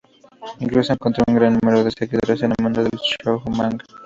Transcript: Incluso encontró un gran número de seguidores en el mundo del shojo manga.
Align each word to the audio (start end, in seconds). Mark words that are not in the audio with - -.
Incluso 0.61 0.91
encontró 0.93 1.23
un 1.27 1.35
gran 1.35 1.59
número 1.61 1.83
de 1.83 1.91
seguidores 1.91 2.41
en 2.41 2.49
el 2.53 2.57
mundo 2.63 2.81
del 2.83 2.99
shojo 3.23 3.47
manga. 3.51 3.85